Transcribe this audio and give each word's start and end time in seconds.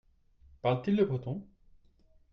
Parle-t-il 0.63 0.95
le 0.97 1.05
breton? 1.05 1.45